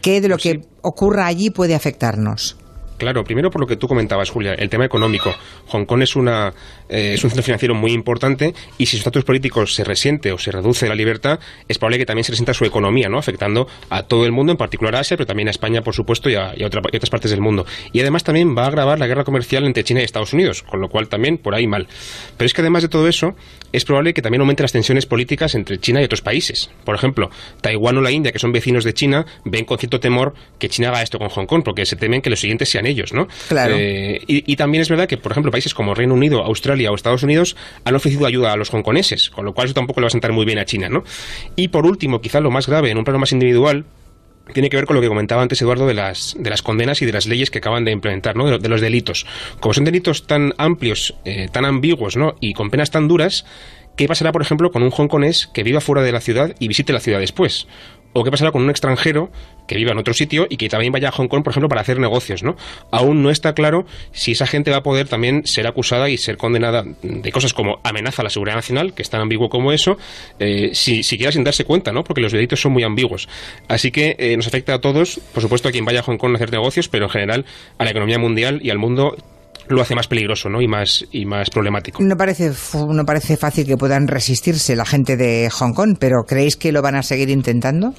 ¿Qué 0.00 0.22
de 0.22 0.28
lo 0.28 0.36
pues 0.36 0.44
que 0.44 0.60
ocurra 0.80 1.26
allí 1.26 1.50
puede 1.50 1.74
afectarnos? 1.74 2.56
Claro, 3.00 3.24
primero 3.24 3.50
por 3.50 3.62
lo 3.62 3.66
que 3.66 3.76
tú 3.76 3.88
comentabas, 3.88 4.28
Julia, 4.28 4.52
el 4.52 4.68
tema 4.68 4.84
económico. 4.84 5.34
Hong 5.68 5.86
Kong 5.86 6.02
es, 6.02 6.16
una, 6.16 6.52
eh, 6.86 7.14
es 7.14 7.24
un 7.24 7.30
centro 7.30 7.42
financiero 7.42 7.74
muy 7.74 7.92
importante 7.92 8.52
y 8.76 8.84
si 8.84 8.92
su 8.92 8.98
estatus 8.98 9.24
político 9.24 9.66
se 9.66 9.84
resiente 9.84 10.32
o 10.32 10.38
se 10.38 10.52
reduce 10.52 10.86
la 10.86 10.94
libertad, 10.94 11.40
es 11.66 11.78
probable 11.78 11.96
que 11.96 12.04
también 12.04 12.24
se 12.24 12.32
resienta 12.32 12.52
su 12.52 12.66
economía, 12.66 13.08
¿no? 13.08 13.16
afectando 13.16 13.66
a 13.88 14.02
todo 14.02 14.26
el 14.26 14.32
mundo, 14.32 14.52
en 14.52 14.58
particular 14.58 14.96
a 14.96 14.98
Asia, 14.98 15.16
pero 15.16 15.26
también 15.26 15.48
a 15.48 15.50
España, 15.50 15.80
por 15.80 15.94
supuesto, 15.94 16.28
y 16.28 16.34
a, 16.34 16.52
otras 16.62 17.08
partes 17.08 17.30
del 17.30 17.40
mundo. 17.40 17.64
Y 17.90 18.00
además 18.00 18.22
también 18.22 18.54
va 18.54 18.64
a 18.64 18.66
agravar 18.66 18.98
la 18.98 19.06
guerra 19.06 19.24
comercial 19.24 19.64
entre 19.64 19.82
China 19.82 20.02
y 20.02 20.04
Estados 20.04 20.34
Unidos, 20.34 20.62
con 20.62 20.82
lo 20.82 20.90
cual 20.90 21.08
también 21.08 21.38
por 21.38 21.54
ahí 21.54 21.66
mal. 21.66 21.88
Pero 22.36 22.44
es 22.44 22.52
que 22.52 22.60
además 22.60 22.82
de 22.82 22.90
todo 22.90 23.08
eso, 23.08 23.34
es 23.72 23.86
probable 23.86 24.12
que 24.12 24.20
también 24.20 24.42
aumenten 24.42 24.64
las 24.64 24.72
tensiones 24.72 25.06
políticas 25.06 25.54
entre 25.54 25.78
China 25.78 26.02
y 26.02 26.04
otros 26.04 26.20
países. 26.20 26.70
Por 26.84 26.94
ejemplo, 26.94 27.30
Taiwán 27.62 27.96
o 27.96 28.02
la 28.02 28.10
India, 28.10 28.30
que 28.30 28.38
son 28.38 28.52
vecinos 28.52 28.84
de 28.84 28.92
China, 28.92 29.24
ven 29.46 29.64
con 29.64 29.78
cierto 29.78 30.00
temor 30.00 30.34
que 30.58 30.68
China 30.68 30.88
haga 30.88 31.00
esto 31.00 31.18
con 31.18 31.30
Hong 31.30 31.46
Kong, 31.46 31.62
porque 31.64 31.86
se 31.86 31.96
temen 31.96 32.20
que 32.20 32.28
los 32.28 32.40
siguientes 32.40 32.68
sean 32.68 32.86
ellos, 32.90 33.12
¿no? 33.12 33.28
Claro. 33.48 33.74
Eh, 33.76 34.20
y, 34.26 34.56
también 34.56 34.82
es 34.82 34.88
verdad 34.88 35.08
que, 35.08 35.16
por 35.16 35.32
ejemplo, 35.32 35.50
países 35.50 35.74
como 35.74 35.94
Reino 35.94 36.14
Unido, 36.14 36.44
Australia 36.44 36.90
o 36.90 36.94
Estados 36.94 37.22
Unidos 37.22 37.56
han 37.84 37.94
ofrecido 37.94 38.26
ayuda 38.26 38.52
a 38.52 38.56
los 38.56 38.70
hongkoneses, 38.72 39.30
con 39.30 39.44
lo 39.44 39.54
cual 39.54 39.66
eso 39.66 39.74
tampoco 39.74 40.00
le 40.00 40.04
va 40.04 40.08
a 40.08 40.10
sentar 40.10 40.32
muy 40.32 40.44
bien 40.44 40.58
a 40.58 40.64
China, 40.64 40.88
¿no? 40.88 41.04
Y 41.56 41.68
por 41.68 41.86
último, 41.86 42.20
quizá 42.20 42.40
lo 42.40 42.50
más 42.50 42.66
grave, 42.66 42.90
en 42.90 42.98
un 42.98 43.04
plano 43.04 43.18
más 43.18 43.32
individual, 43.32 43.86
tiene 44.52 44.68
que 44.68 44.76
ver 44.76 44.86
con 44.86 44.96
lo 44.96 45.02
que 45.02 45.08
comentaba 45.08 45.42
antes 45.42 45.60
Eduardo 45.62 45.86
de 45.86 45.94
las, 45.94 46.36
de 46.38 46.50
las 46.50 46.62
condenas 46.62 47.02
y 47.02 47.06
de 47.06 47.12
las 47.12 47.26
leyes 47.26 47.50
que 47.50 47.58
acaban 47.58 47.84
de 47.84 47.92
implementar, 47.92 48.36
¿no? 48.36 48.58
de, 48.58 48.68
los 48.68 48.80
delitos. 48.80 49.26
Como 49.60 49.74
son 49.74 49.84
delitos 49.84 50.26
tan 50.26 50.54
amplios, 50.58 51.14
eh, 51.24 51.48
tan 51.50 51.64
ambiguos 51.64 52.16
¿no? 52.16 52.34
y 52.40 52.52
con 52.52 52.70
penas 52.70 52.90
tan 52.90 53.08
duras, 53.08 53.44
¿qué 53.96 54.08
pasará, 54.08 54.32
por 54.32 54.42
ejemplo, 54.42 54.70
con 54.70 54.82
un 54.82 54.90
hongkonés 54.90 55.48
que 55.52 55.62
viva 55.62 55.80
fuera 55.80 56.02
de 56.02 56.12
la 56.12 56.20
ciudad 56.20 56.54
y 56.58 56.68
visite 56.68 56.92
la 56.92 57.00
ciudad 57.00 57.20
después? 57.20 57.66
O 58.12 58.24
qué 58.24 58.30
pasará 58.30 58.52
con 58.52 58.62
un 58.62 58.70
extranjero 58.70 59.30
que 59.66 59.76
viva 59.76 59.92
en 59.92 59.98
otro 59.98 60.14
sitio 60.14 60.46
y 60.50 60.56
que 60.56 60.68
también 60.68 60.92
vaya 60.92 61.10
a 61.10 61.12
Hong 61.12 61.28
Kong, 61.28 61.44
por 61.44 61.52
ejemplo, 61.52 61.68
para 61.68 61.80
hacer 61.80 62.00
negocios, 62.00 62.42
¿no? 62.42 62.56
Aún 62.90 63.22
no 63.22 63.30
está 63.30 63.54
claro 63.54 63.86
si 64.10 64.32
esa 64.32 64.46
gente 64.46 64.72
va 64.72 64.78
a 64.78 64.82
poder 64.82 65.06
también 65.06 65.46
ser 65.46 65.66
acusada 65.68 66.08
y 66.08 66.18
ser 66.18 66.36
condenada 66.36 66.84
de 67.02 67.32
cosas 67.32 67.54
como 67.54 67.78
amenaza 67.84 68.22
a 68.22 68.24
la 68.24 68.30
seguridad 68.30 68.56
nacional, 68.56 68.94
que 68.94 69.02
es 69.02 69.10
tan 69.10 69.20
ambiguo 69.20 69.48
como 69.48 69.70
eso, 69.70 69.96
eh, 70.40 70.70
si, 70.74 71.04
siquiera 71.04 71.30
sin 71.30 71.44
darse 71.44 71.64
cuenta, 71.64 71.92
¿no? 71.92 72.02
Porque 72.02 72.20
los 72.20 72.32
delitos 72.32 72.60
son 72.60 72.72
muy 72.72 72.82
ambiguos. 72.82 73.28
Así 73.68 73.92
que 73.92 74.16
eh, 74.18 74.36
nos 74.36 74.48
afecta 74.48 74.74
a 74.74 74.80
todos, 74.80 75.20
por 75.32 75.42
supuesto 75.42 75.68
a 75.68 75.72
quien 75.72 75.84
vaya 75.84 76.00
a 76.00 76.02
Hong 76.02 76.16
Kong 76.16 76.32
a 76.32 76.36
hacer 76.36 76.50
negocios, 76.50 76.88
pero 76.88 77.04
en 77.04 77.10
general 77.10 77.44
a 77.78 77.84
la 77.84 77.90
economía 77.90 78.18
mundial 78.18 78.60
y 78.62 78.70
al 78.70 78.78
mundo 78.78 79.16
lo 79.70 79.82
hace 79.82 79.94
más 79.94 80.08
peligroso 80.08 80.48
¿no? 80.48 80.60
y, 80.60 80.68
más, 80.68 81.06
y 81.12 81.24
más 81.24 81.50
problemático. 81.50 82.02
No 82.02 82.16
parece, 82.16 82.52
no 82.74 83.04
parece 83.04 83.36
fácil 83.36 83.66
que 83.66 83.76
puedan 83.76 84.08
resistirse 84.08 84.76
la 84.76 84.84
gente 84.84 85.16
de 85.16 85.48
Hong 85.50 85.72
Kong, 85.72 85.96
pero 85.98 86.24
¿creéis 86.26 86.56
que 86.56 86.72
lo 86.72 86.82
van 86.82 86.96
a 86.96 87.02
seguir 87.02 87.30
intentando? 87.30 87.94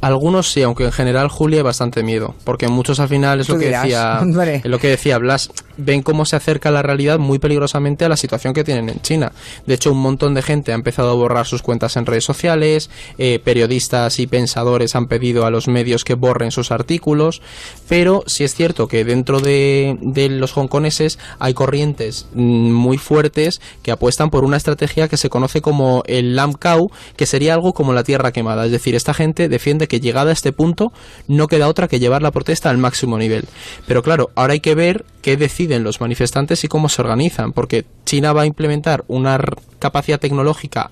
Algunos 0.00 0.50
sí, 0.50 0.62
aunque 0.62 0.84
en 0.84 0.92
general 0.92 1.28
Julia 1.28 1.62
bastante 1.62 2.02
miedo, 2.02 2.34
porque 2.44 2.68
muchos 2.68 3.00
al 3.00 3.08
final 3.08 3.40
es 3.40 3.48
lo 3.48 3.58
que 3.58 3.68
decía 3.68 4.20
es 4.64 4.64
lo 4.64 4.78
que 4.78 4.88
decía 4.88 5.18
Blas, 5.18 5.50
ven 5.76 6.02
cómo 6.02 6.24
se 6.24 6.36
acerca 6.36 6.70
la 6.70 6.82
realidad 6.82 7.18
muy 7.18 7.38
peligrosamente 7.38 8.04
a 8.04 8.08
la 8.08 8.16
situación 8.16 8.54
que 8.54 8.64
tienen 8.64 8.88
en 8.88 9.00
China. 9.00 9.32
De 9.66 9.74
hecho, 9.74 9.92
un 9.92 9.98
montón 9.98 10.34
de 10.34 10.42
gente 10.42 10.72
ha 10.72 10.74
empezado 10.74 11.10
a 11.10 11.14
borrar 11.14 11.46
sus 11.46 11.62
cuentas 11.62 11.96
en 11.96 12.06
redes 12.06 12.24
sociales, 12.24 12.90
eh, 13.18 13.40
periodistas 13.42 14.18
y 14.18 14.26
pensadores 14.26 14.94
han 14.96 15.06
pedido 15.06 15.44
a 15.44 15.50
los 15.50 15.68
medios 15.68 16.04
que 16.04 16.14
borren 16.14 16.50
sus 16.50 16.70
artículos, 16.70 17.42
pero 17.88 18.22
sí 18.26 18.44
es 18.44 18.54
cierto 18.54 18.88
que 18.88 19.04
dentro 19.04 19.40
de, 19.40 19.98
de 20.00 20.28
los 20.28 20.56
hongkoneses 20.56 21.18
hay 21.38 21.54
corrientes 21.54 22.26
mm, 22.34 22.70
muy 22.70 22.98
fuertes 22.98 23.60
que 23.82 23.90
apuestan 23.90 24.30
por 24.30 24.44
una 24.44 24.56
estrategia 24.56 25.08
que 25.08 25.16
se 25.16 25.28
conoce 25.28 25.60
como 25.60 26.02
el 26.06 26.36
Lam 26.36 26.52
Cow, 26.52 26.90
que 27.16 27.26
sería 27.26 27.54
algo 27.54 27.72
como 27.72 27.92
la 27.92 28.04
tierra 28.04 28.32
quemada, 28.32 28.64
es 28.64 28.72
decir, 28.72 28.94
esta 28.94 29.14
gente 29.14 29.48
defiende 29.48 29.69
que 29.78 30.00
llegada 30.00 30.30
a 30.30 30.32
este 30.32 30.52
punto 30.52 30.92
no 31.28 31.46
queda 31.46 31.68
otra 31.68 31.88
que 31.88 31.98
llevar 31.98 32.22
la 32.22 32.30
protesta 32.30 32.70
al 32.70 32.78
máximo 32.78 33.18
nivel. 33.18 33.44
Pero 33.86 34.02
claro, 34.02 34.30
ahora 34.34 34.54
hay 34.54 34.60
que 34.60 34.74
ver 34.74 35.04
qué 35.22 35.36
deciden 35.36 35.84
los 35.84 36.00
manifestantes 36.00 36.64
y 36.64 36.68
cómo 36.68 36.88
se 36.88 37.02
organizan, 37.02 37.52
porque 37.52 37.84
China 38.04 38.32
va 38.32 38.42
a 38.42 38.46
implementar 38.46 39.04
una 39.08 39.40
capacidad 39.78 40.20
tecnológica 40.20 40.90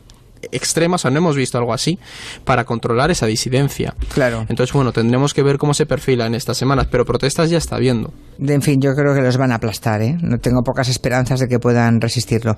extrema, 0.53 0.97
o 1.03 1.11
no 1.11 1.19
hemos 1.19 1.37
visto 1.37 1.59
algo 1.59 1.73
así, 1.73 1.99
para 2.45 2.65
controlar 2.65 3.11
esa 3.11 3.27
disidencia. 3.27 3.95
Claro. 4.13 4.47
Entonces, 4.49 4.73
bueno, 4.73 4.93
tendremos 4.93 5.35
que 5.35 5.43
ver 5.43 5.59
cómo 5.59 5.75
se 5.75 5.87
perfila 5.87 6.27
en 6.27 6.35
estas 6.35 6.57
semanas, 6.57 6.87
pero 6.91 7.05
protestas 7.05 7.51
ya 7.51 7.59
está 7.59 7.79
viendo. 7.79 8.13
En 8.41 8.63
fin, 8.63 8.81
yo 8.81 8.95
creo 8.95 9.15
que 9.15 9.21
los 9.21 9.37
van 9.37 9.51
a 9.53 9.57
aplastar, 9.57 10.01
¿eh? 10.03 10.17
No 10.23 10.39
tengo 10.39 10.63
pocas 10.63 10.89
esperanzas 10.89 11.41
de 11.41 11.49
que 11.49 11.59
puedan 11.59 12.01
resistirlo. 12.01 12.57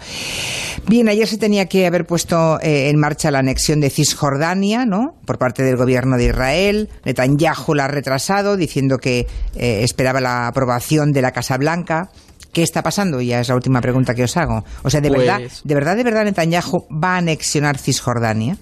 Bien, 0.87 1.08
ayer 1.08 1.26
se 1.26 1.38
tenía 1.38 1.66
que 1.66 1.87
haber 1.87 2.04
puesto 2.04 2.60
eh, 2.60 2.90
en 2.90 2.99
marcha 2.99 3.30
la 3.30 3.38
anexión 3.38 3.80
de 3.80 3.88
Cisjordania, 3.88 4.84
¿no? 4.84 5.14
Por 5.25 5.38
parte 5.38 5.62
del 5.62 5.76
gobierno 5.76 6.16
de 6.16 6.26
Israel. 6.26 6.88
Netanyahu 7.04 7.75
la 7.75 7.87
ha 7.87 7.88
retrasado, 7.88 8.56
diciendo 8.56 8.99
que 8.99 9.26
eh, 9.56 9.82
esperaba 9.82 10.20
la 10.20 10.49
aprobación 10.49 11.12
de 11.12 11.22
la 11.22 11.32
Casa 11.32 11.56
Blanca. 11.56 12.10
¿Qué 12.52 12.62
está 12.62 12.83
pasando? 12.83 13.21
Ya 13.21 13.40
es 13.40 13.49
la 13.49 13.54
última 13.54 13.80
pregunta 13.80 14.14
que 14.14 14.25
os 14.25 14.37
hago. 14.37 14.64
O 14.83 14.90
sea, 14.90 15.00
¿de 15.00 15.09
Pues- 15.09 15.21
verdad, 15.21 15.40
de 15.64 15.75
verdad, 15.75 15.97
de 15.97 16.02
verdad 16.04 16.25
Netanyahu 16.25 16.87
va 16.90 17.14
a 17.14 17.19
anexionar 17.19 17.78
Cisjordania? 17.78 18.57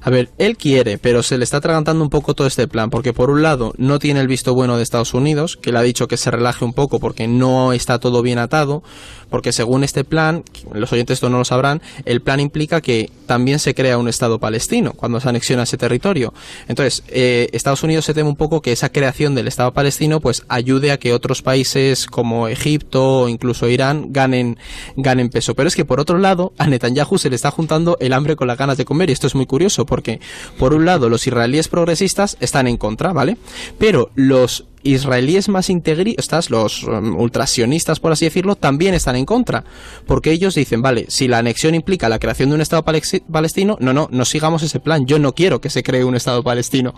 A 0.00 0.10
ver, 0.10 0.30
él 0.38 0.56
quiere, 0.56 0.98
pero 0.98 1.22
se 1.22 1.38
le 1.38 1.44
está 1.44 1.58
atragantando 1.58 2.02
un 2.02 2.10
poco 2.10 2.34
todo 2.34 2.46
este 2.46 2.66
plan, 2.68 2.90
porque 2.90 3.12
por 3.12 3.30
un 3.30 3.42
lado 3.42 3.72
no 3.78 3.98
tiene 3.98 4.20
el 4.20 4.28
visto 4.28 4.54
bueno 4.54 4.76
de 4.76 4.82
Estados 4.82 5.14
Unidos, 5.14 5.56
que 5.56 5.72
le 5.72 5.78
ha 5.78 5.82
dicho 5.82 6.08
que 6.08 6.16
se 6.16 6.30
relaje 6.30 6.64
un 6.64 6.72
poco 6.72 6.98
porque 6.98 7.28
no 7.28 7.72
está 7.72 7.98
todo 7.98 8.22
bien 8.22 8.38
atado, 8.38 8.82
porque 9.30 9.52
según 9.52 9.84
este 9.84 10.04
plan, 10.04 10.44
los 10.72 10.92
oyentes 10.92 11.14
esto 11.14 11.30
no 11.30 11.38
lo 11.38 11.44
sabrán, 11.44 11.80
el 12.04 12.20
plan 12.20 12.40
implica 12.40 12.80
que 12.80 13.10
también 13.26 13.58
se 13.58 13.74
crea 13.74 13.96
un 13.96 14.08
Estado 14.08 14.38
palestino 14.38 14.92
cuando 14.92 15.20
se 15.20 15.28
anexiona 15.28 15.62
ese 15.62 15.78
territorio. 15.78 16.34
Entonces, 16.68 17.02
eh, 17.08 17.48
Estados 17.52 17.82
Unidos 17.82 18.04
se 18.04 18.12
teme 18.12 18.28
un 18.28 18.36
poco 18.36 18.60
que 18.60 18.72
esa 18.72 18.90
creación 18.90 19.34
del 19.34 19.48
Estado 19.48 19.72
palestino 19.72 20.20
pues 20.20 20.42
ayude 20.48 20.92
a 20.92 20.98
que 20.98 21.14
otros 21.14 21.42
países 21.42 22.06
como 22.06 22.48
Egipto 22.48 23.20
o 23.22 23.28
incluso 23.28 23.68
Irán 23.68 24.08
ganen, 24.10 24.58
ganen 24.96 25.30
peso. 25.30 25.54
Pero 25.54 25.68
es 25.68 25.76
que 25.76 25.84
por 25.84 26.00
otro 26.00 26.18
lado, 26.18 26.52
a 26.58 26.66
Netanyahu 26.66 27.18
se 27.18 27.30
le 27.30 27.36
está 27.36 27.50
juntando 27.50 27.96
el 28.00 28.12
hambre 28.12 28.36
con 28.36 28.48
las 28.48 28.58
ganas 28.58 28.76
de 28.76 28.84
comer 28.84 29.08
y 29.08 29.14
esto 29.14 29.26
es 29.28 29.34
muy 29.34 29.46
curioso 29.46 29.71
porque 29.86 30.20
por 30.58 30.74
un 30.74 30.84
lado 30.84 31.08
los 31.08 31.26
israelíes 31.26 31.68
progresistas 31.68 32.36
están 32.40 32.66
en 32.66 32.76
contra, 32.76 33.12
¿vale? 33.12 33.36
Pero 33.78 34.10
los 34.14 34.66
israelíes 34.82 35.48
más 35.48 35.70
integristas, 35.70 36.50
los 36.50 36.84
um, 36.84 37.16
ultrasionistas, 37.16 38.00
por 38.00 38.12
así 38.12 38.24
decirlo, 38.24 38.56
también 38.56 38.94
están 38.94 39.16
en 39.16 39.24
contra. 39.24 39.64
Porque 40.06 40.30
ellos 40.30 40.54
dicen, 40.54 40.82
vale, 40.82 41.06
si 41.08 41.28
la 41.28 41.38
anexión 41.38 41.74
implica 41.74 42.08
la 42.08 42.18
creación 42.18 42.50
de 42.50 42.56
un 42.56 42.60
Estado 42.60 42.84
palestino, 42.84 43.76
no, 43.80 43.92
no, 43.92 44.08
no 44.10 44.24
sigamos 44.24 44.62
ese 44.62 44.80
plan. 44.80 45.06
Yo 45.06 45.18
no 45.18 45.34
quiero 45.34 45.60
que 45.60 45.70
se 45.70 45.82
cree 45.82 46.04
un 46.04 46.14
Estado 46.14 46.42
palestino. 46.42 46.94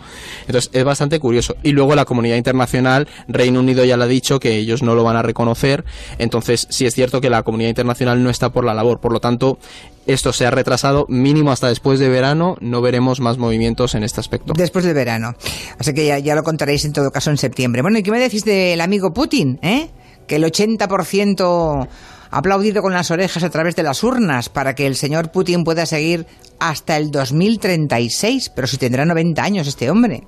Entonces, 0.47 0.71
es 0.73 0.85
bastante 0.85 1.19
curioso. 1.21 1.57
Y 1.63 1.73
luego 1.73 1.95
la 1.95 2.05
comunidad 2.05 2.37
internacional, 2.37 3.09
Reino 3.29 3.61
Unido 3.61 3.85
ya 3.85 3.97
le 3.97 4.05
ha 4.05 4.09
dicho 4.09 4.41
que 4.41 4.57
ellos 4.57 4.83
no 4.83 4.95
lo 4.95 5.05
van 5.05 5.17
a 5.17 5.23
reconocer. 5.23 5.85
Entonces, 6.19 6.67
sí 6.71 6.87
es 6.87 6.95
cierto 6.95 7.21
que 7.21 7.31
la 7.31 7.43
comunidad 7.43 7.69
internacional 7.71 8.23
no 8.23 8.31
está 8.31 8.51
por 8.51 8.65
la 8.65 8.75
labor. 8.75 9.01
Por 9.01 9.13
lo 9.13 9.21
tanto, 9.21 9.59
esto 10.07 10.33
se 10.33 10.47
ha 10.47 10.51
retrasado 10.51 11.07
mínimo 11.09 11.51
hasta 11.51 11.69
después 11.69 11.99
de 11.99 12.09
verano. 12.09 12.57
No 12.61 12.83
veremos 12.83 13.21
más 13.21 13.39
movimientos 13.39 13.95
en 13.95 14.05
este 14.05 14.21
aspecto. 14.21 14.53
Después 14.55 14.85
del 14.85 14.95
verano. 14.95 15.35
Así 15.79 15.95
que 15.95 16.23
ya 16.23 16.35
lo 16.35 16.43
contaréis 16.43 16.85
en 16.85 16.93
todo 16.93 17.11
caso 17.11 17.31
en 17.31 17.39
septiembre. 17.39 17.74
Bueno, 17.83 17.99
¿y 17.99 18.03
qué 18.03 18.11
me 18.11 18.19
decís 18.19 18.45
del 18.45 18.81
amigo 18.81 19.13
Putin? 19.13 19.59
¿eh? 19.63 19.89
Que 20.27 20.37
el 20.37 20.45
80% 20.45 21.89
ha 22.31 22.37
aplaudido 22.37 22.83
con 22.83 22.93
las 22.93 23.11
orejas 23.11 23.43
a 23.43 23.51
través 23.51 23.77
de 23.77 23.83
las 23.83 24.03
urnas 24.03 24.49
para 24.49 24.75
que 24.75 24.87
el 24.87 24.97
señor 24.97 25.31
Putin 25.31 25.65
pueda 25.65 25.87
seguir 25.87 26.27
hasta 26.59 26.97
el 26.97 27.11
2036. 27.11 28.51
Pero 28.55 28.67
si 28.67 28.77
tendrá 28.77 29.05
90 29.05 29.43
años 29.43 29.67
este 29.67 29.91
hombre. 29.91 30.23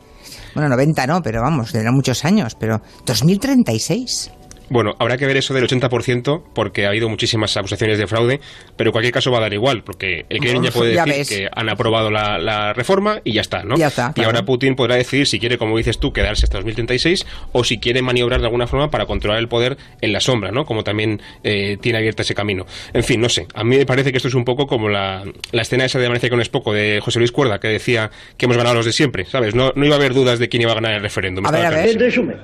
Bueno, 0.54 0.68
90 0.70 1.06
no, 1.06 1.22
pero 1.22 1.42
vamos, 1.42 1.72
tendrá 1.72 1.92
muchos 1.92 2.24
años. 2.24 2.56
Pero 2.58 2.80
2036. 3.04 4.30
Bueno, 4.68 4.96
habrá 4.98 5.16
que 5.16 5.26
ver 5.26 5.36
eso 5.36 5.54
del 5.54 5.64
80% 5.66 6.42
porque 6.52 6.86
ha 6.86 6.88
habido 6.88 7.08
muchísimas 7.08 7.56
acusaciones 7.56 7.98
de 7.98 8.06
fraude, 8.06 8.40
pero 8.76 8.88
en 8.88 8.92
cualquier 8.92 9.12
caso 9.14 9.30
va 9.30 9.38
a 9.38 9.42
dar 9.42 9.52
igual, 9.52 9.84
porque 9.84 10.26
el 10.28 10.40
Kremlin 10.40 10.64
ya 10.64 10.70
puede 10.72 10.92
decir 10.92 11.26
que 11.38 11.48
han 11.54 11.68
aprobado 11.68 12.10
la, 12.10 12.38
la 12.38 12.72
reforma 12.72 13.20
y 13.22 13.32
ya 13.32 13.42
está, 13.42 13.62
¿no? 13.62 13.76
Ya 13.76 13.88
está, 13.88 14.10
Y 14.10 14.14
claro. 14.14 14.30
ahora 14.30 14.44
Putin 14.44 14.74
podrá 14.74 14.96
decidir 14.96 15.26
si 15.26 15.38
quiere, 15.38 15.56
como 15.56 15.76
dices 15.76 15.98
tú, 15.98 16.12
quedarse 16.12 16.46
hasta 16.46 16.58
2036 16.58 17.26
o 17.52 17.62
si 17.62 17.78
quiere 17.78 18.02
maniobrar 18.02 18.40
de 18.40 18.46
alguna 18.46 18.66
forma 18.66 18.90
para 18.90 19.06
controlar 19.06 19.38
el 19.38 19.48
poder 19.48 19.76
en 20.00 20.12
la 20.12 20.20
sombra, 20.20 20.50
¿no? 20.50 20.64
Como 20.64 20.82
también 20.82 21.20
eh, 21.44 21.76
tiene 21.80 21.98
abierto 21.98 22.22
ese 22.22 22.34
camino. 22.34 22.66
En 22.92 23.04
fin, 23.04 23.20
no 23.20 23.28
sé. 23.28 23.46
A 23.54 23.62
mí 23.62 23.76
me 23.76 23.86
parece 23.86 24.10
que 24.10 24.16
esto 24.16 24.28
es 24.28 24.34
un 24.34 24.44
poco 24.44 24.66
como 24.66 24.88
la, 24.88 25.22
la 25.52 25.62
escena 25.62 25.84
esa 25.84 25.98
de 25.98 26.06
Amanece 26.06 26.28
con 26.28 26.40
es 26.40 26.48
poco 26.48 26.72
de 26.72 27.00
José 27.02 27.20
Luis 27.20 27.30
Cuerda, 27.32 27.60
que 27.60 27.68
decía 27.68 28.10
que 28.36 28.46
hemos 28.46 28.56
ganado 28.56 28.74
los 28.74 28.86
de 28.86 28.92
siempre, 28.92 29.24
¿sabes? 29.26 29.54
No, 29.54 29.72
no 29.76 29.84
iba 29.86 29.94
a 29.94 29.98
haber 29.98 30.12
dudas 30.12 30.38
de 30.38 30.48
quién 30.48 30.62
iba 30.62 30.72
a 30.72 30.74
ganar 30.74 30.94
el 30.94 31.02
referéndum. 31.02 31.46
A 31.46 31.50
ver, 31.52 31.66
a 31.66 31.70
ver. 31.70 31.88
En 31.90 32.00
resumen, 32.00 32.36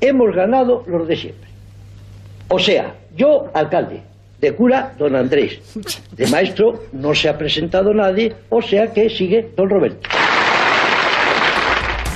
hemos 0.00 0.34
ganado 0.34 0.84
los 0.86 1.08
de 1.08 1.16
siempre. 1.16 1.51
O 2.54 2.58
sea, 2.58 2.94
yo, 3.16 3.50
alcalde, 3.54 4.02
de 4.38 4.54
cura, 4.54 4.92
don 4.98 5.16
Andrés, 5.16 5.58
de 6.10 6.26
maestro 6.26 6.84
no 6.92 7.14
se 7.14 7.30
ha 7.30 7.38
presentado 7.38 7.94
nadie, 7.94 8.34
o 8.50 8.60
sea 8.60 8.92
que 8.92 9.08
sigue 9.08 9.48
don 9.56 9.70
Roberto. 9.70 10.06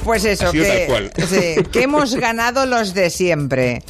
Pues 0.05 0.27
eso, 0.27 0.53
que, 0.53 1.07
sí, 1.27 1.81
hemos 1.81 2.15
ganado 2.21 2.67
los 2.67 2.93
de 2.93 3.09
siempre. 3.09 3.83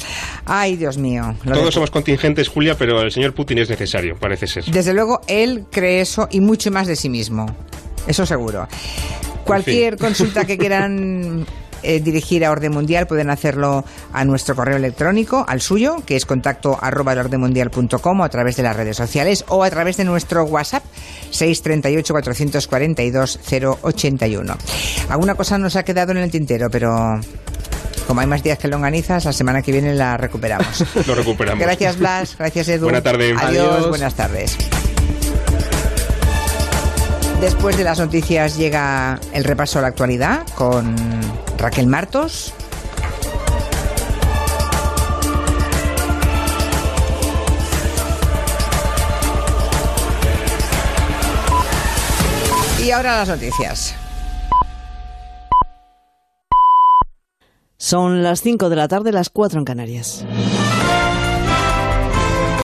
Ay, 0.44 0.76
Dios 0.76 0.98
mío. 0.98 1.34
de 1.44 1.52
Todos 1.52 1.74
somos 1.74 1.90
contingentes, 1.90 2.46
Julia, 2.46 2.76
pero 2.78 3.02
el 3.02 3.10
señor 3.10 3.34
Putin 3.34 3.58
es 3.58 3.68
necesario, 3.68 4.14
parece 4.16 4.46
ser. 4.46 4.66
Desde 4.66 4.94
luego, 4.94 5.22
él 5.26 5.64
cree 5.68 6.00
eso 6.00 6.28
y 6.30 6.38
mucho 6.38 6.70
más 6.70 6.86
de 6.86 6.94
sí 6.94 7.10
mismo. 7.10 7.46
Eso 8.06 8.24
seguro. 8.24 8.68
Cualquier 9.44 9.96
consulta 9.96 10.44
que 10.44 10.56
quieran 10.56 11.44
eh, 11.82 12.00
dirigir 12.00 12.44
a 12.44 12.50
Orden 12.50 12.72
Mundial 12.72 13.06
pueden 13.06 13.30
hacerlo 13.30 13.84
a 14.12 14.24
nuestro 14.24 14.54
correo 14.54 14.76
electrónico, 14.76 15.44
al 15.48 15.60
suyo, 15.60 15.96
que 16.04 16.16
es 16.16 16.26
contacto 16.26 16.78
arroba 16.80 17.14
o 17.14 18.24
a 18.24 18.28
través 18.28 18.56
de 18.56 18.62
las 18.62 18.76
redes 18.76 18.96
sociales 18.96 19.44
o 19.48 19.62
a 19.64 19.70
través 19.70 19.96
de 19.96 20.04
nuestro 20.04 20.44
WhatsApp 20.44 20.84
638 21.30 22.12
442 22.12 23.40
081. 23.82 24.56
Alguna 25.08 25.34
cosa 25.34 25.58
nos 25.58 25.76
ha 25.76 25.84
quedado 25.84 26.12
en 26.12 26.18
el 26.18 26.30
tintero, 26.30 26.70
pero 26.70 27.20
como 28.06 28.20
hay 28.20 28.26
más 28.26 28.42
días 28.42 28.58
que 28.58 28.68
longanizas, 28.68 29.24
la 29.24 29.32
semana 29.32 29.62
que 29.62 29.72
viene 29.72 29.94
la 29.94 30.16
recuperamos. 30.16 30.84
Lo 31.06 31.14
recuperamos. 31.14 31.64
Gracias, 31.64 31.98
Blas. 31.98 32.36
Gracias, 32.38 32.68
Edu. 32.68 32.88
Adiós. 32.88 33.42
Adiós. 33.42 33.88
Buenas 33.88 34.14
tardes. 34.14 34.56
Después 37.40 37.76
de 37.76 37.84
las 37.84 37.98
noticias 37.98 38.56
llega 38.56 39.20
el 39.32 39.44
repaso 39.44 39.78
a 39.78 39.82
la 39.82 39.88
actualidad 39.88 40.46
con 40.54 40.96
Raquel 41.58 41.86
Martos. 41.86 42.54
Y 52.82 52.90
ahora 52.90 53.18
las 53.18 53.28
noticias. 53.28 53.94
Son 57.76 58.22
las 58.22 58.40
5 58.40 58.68
de 58.68 58.76
la 58.76 58.88
tarde, 58.88 59.12
las 59.12 59.28
4 59.28 59.58
en 59.58 59.64
Canarias. 59.64 60.24